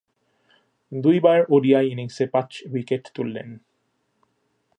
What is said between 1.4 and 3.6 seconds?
ODI ইনিংসে পাঁচ wicket তুলেনেন।